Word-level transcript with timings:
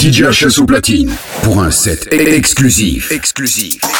DJ 0.00 0.22
HS 0.22 0.60
au 0.62 0.64
platine 0.64 1.14
pour 1.42 1.62
un 1.62 1.70
set 1.70 2.08
exclusif. 2.10 3.12
Exclusif. 3.12 3.99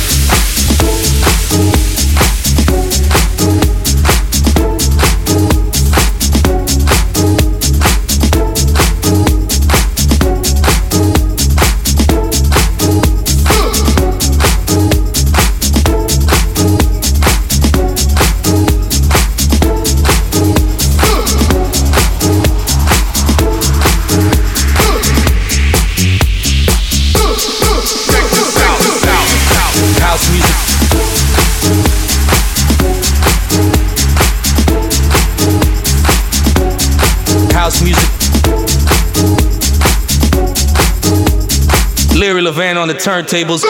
Turntables. 43.01 43.63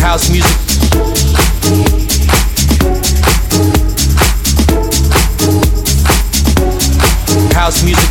House 0.00 0.28
music. 0.30 0.52
House 7.54 7.82
music. 7.82 8.04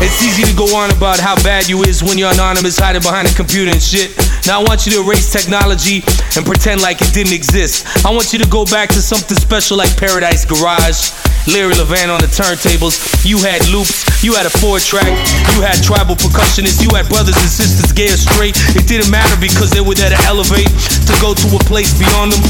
It's 0.00 0.22
easy 0.22 0.44
to 0.44 0.56
go 0.56 0.76
on 0.76 0.92
about 0.92 1.18
how 1.18 1.34
bad 1.42 1.68
you 1.68 1.82
is 1.82 2.04
when 2.04 2.18
you're 2.18 2.30
anonymous, 2.30 2.78
hiding 2.78 3.02
behind 3.02 3.26
a 3.26 3.34
computer 3.34 3.72
and 3.72 3.82
shit. 3.82 4.16
Now 4.46 4.60
I 4.60 4.64
want 4.64 4.86
you 4.86 4.92
to 4.92 5.02
erase 5.02 5.32
technology 5.32 6.04
and 6.36 6.46
pretend 6.46 6.82
like 6.82 7.02
it 7.02 7.12
didn't 7.12 7.32
exist. 7.32 7.86
I 8.06 8.10
want 8.10 8.32
you 8.32 8.38
to 8.38 8.48
go 8.48 8.64
back 8.64 8.90
to 8.90 9.02
something 9.02 9.36
special 9.36 9.76
like 9.76 9.96
Paradise 9.96 10.44
Garage. 10.44 11.21
Larry 11.50 11.74
Levan 11.74 12.06
on 12.12 12.20
the 12.20 12.30
turntables. 12.30 13.02
You 13.26 13.38
had 13.42 13.66
loops, 13.68 14.06
you 14.22 14.34
had 14.34 14.46
a 14.46 14.52
four 14.62 14.78
track, 14.78 15.10
you 15.54 15.62
had 15.62 15.74
tribal 15.82 16.14
percussionists, 16.14 16.78
you 16.78 16.90
had 16.94 17.08
brothers 17.08 17.34
and 17.34 17.50
sisters 17.50 17.90
gay 17.90 18.08
straight. 18.14 18.54
It 18.78 18.86
didn't 18.86 19.10
matter 19.10 19.34
because 19.40 19.70
they 19.70 19.80
were 19.80 19.94
there 19.94 20.10
to 20.10 20.20
elevate, 20.30 20.70
to 20.70 21.14
go 21.18 21.34
to 21.34 21.46
a 21.56 21.62
place 21.66 21.90
beyond 21.98 22.32
them. 22.32 22.42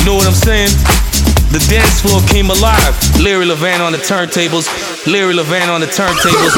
You 0.00 0.04
know 0.04 0.16
what 0.20 0.26
I'm 0.28 0.36
saying? 0.36 0.68
The 1.52 1.64
dance 1.70 2.02
floor 2.04 2.20
came 2.28 2.50
alive. 2.50 2.92
Larry 3.20 3.46
Levan 3.46 3.80
on 3.80 3.92
the 3.92 3.98
turntables. 3.98 4.68
Larry 5.06 5.32
Levan 5.32 5.68
on 5.72 5.80
the 5.80 5.86
turntables. 5.86 6.52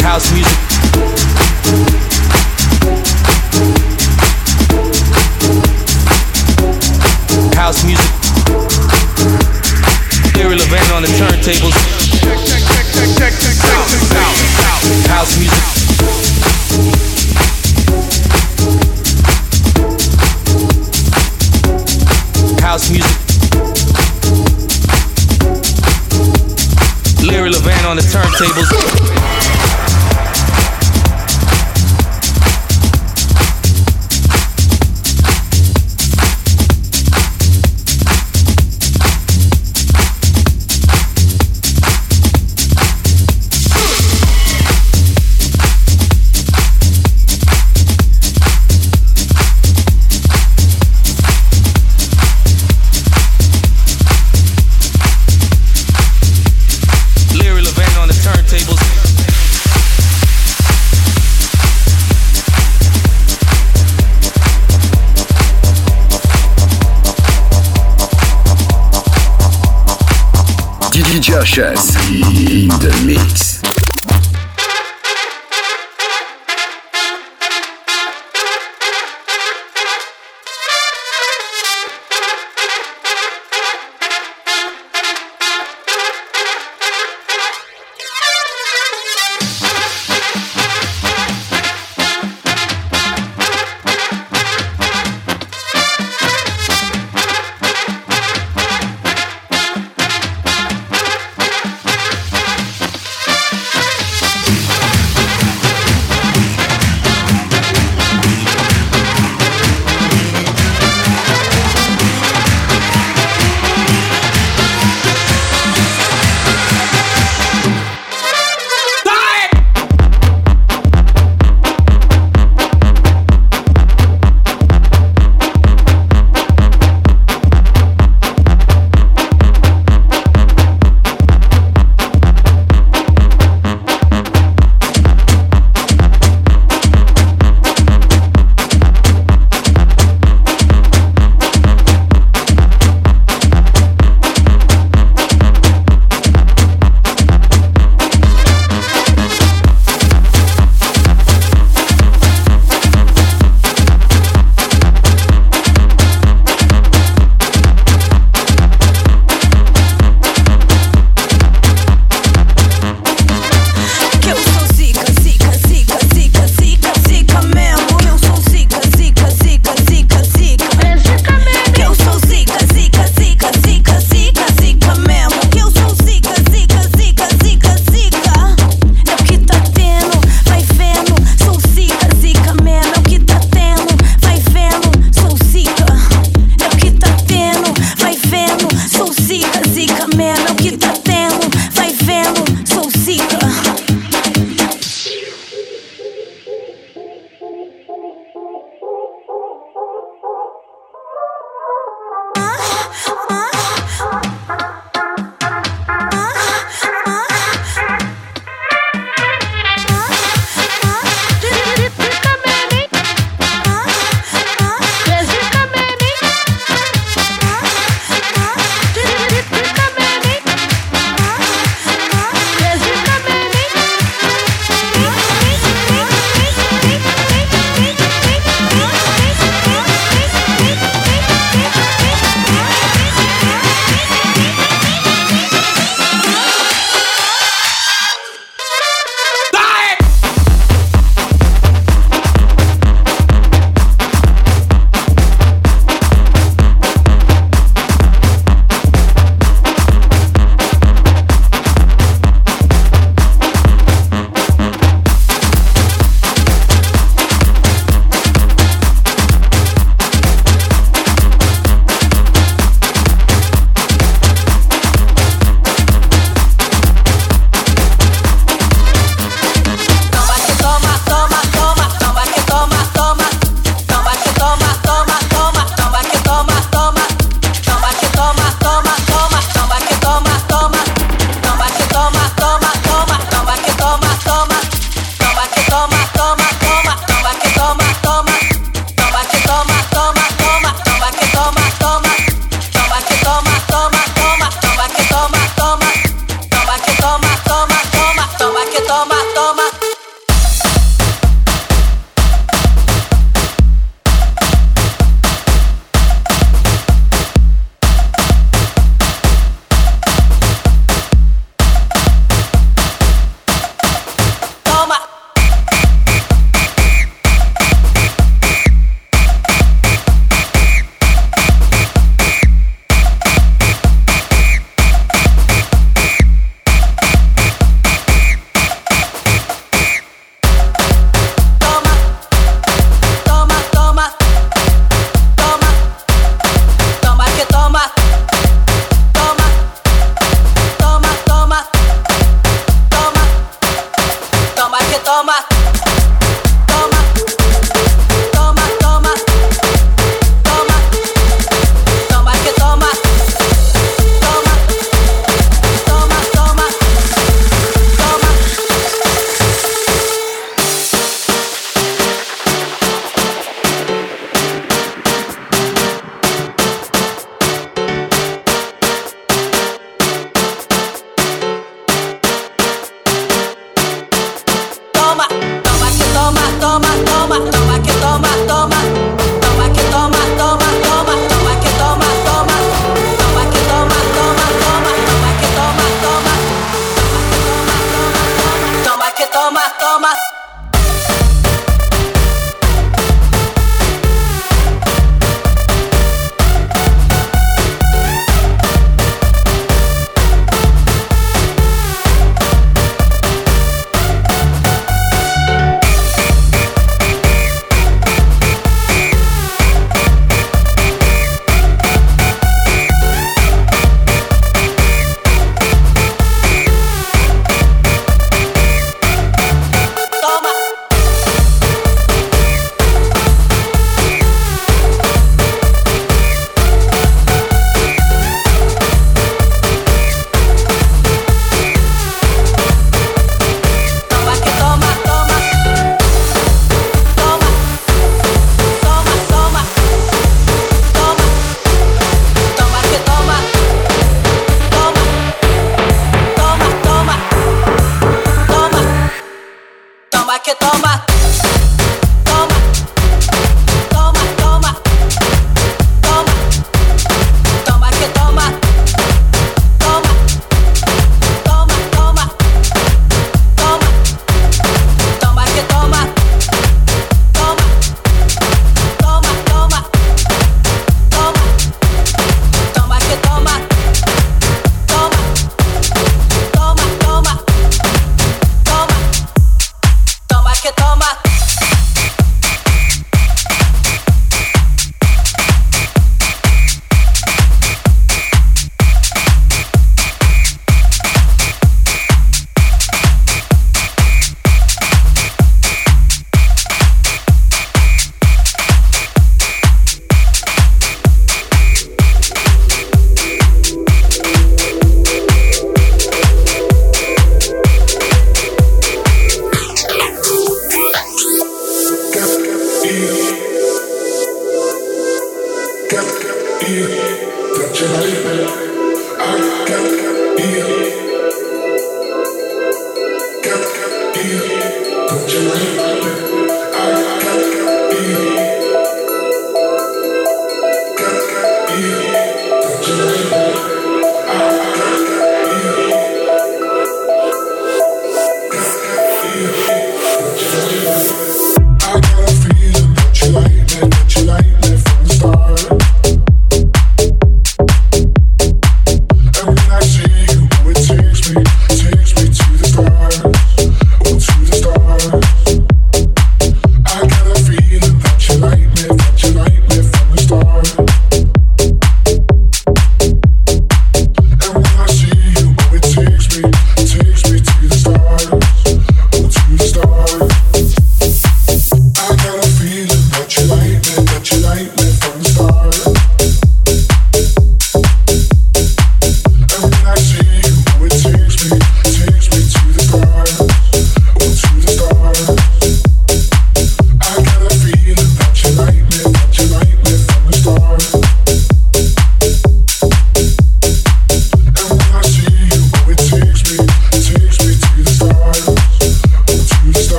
House 0.00 0.32
music. 0.32 0.56
House 7.54 7.84
music. 7.84 8.19
Turntables. 11.52 12.09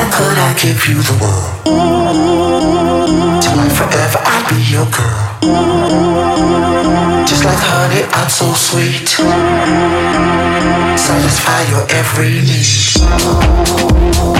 How 0.00 0.08
could 0.16 0.38
I 0.38 0.54
give 0.54 0.86
you 0.88 1.02
the 1.02 1.12
world? 1.20 1.64
Till 3.42 3.54
like 3.54 3.72
forever 3.76 4.18
I'll 4.24 4.48
be 4.48 4.56
your 4.72 4.86
girl. 4.88 5.36
Just 7.26 7.44
like 7.44 7.58
honey, 7.60 8.04
I'm 8.10 8.30
so 8.30 8.54
sweet. 8.54 9.10
Satisfy 10.98 11.64
your 11.68 11.86
every 11.90 12.40
need. 12.40 14.39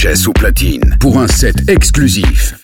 DJ 0.00 0.06
HS 0.06 0.28
au 0.28 0.32
platine 0.32 0.96
pour 0.98 1.18
un 1.18 1.28
set 1.28 1.68
exclusif. 1.68 2.59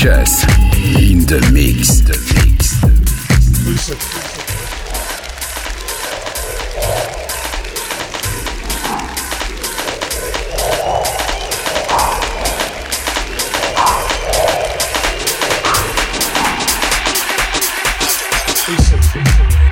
Churches 0.00 0.44
in 0.98 1.26
the 1.26 1.40
mix. 1.52 2.00
The 2.00 2.16
mix. 2.34 2.80
Say, 19.12 19.69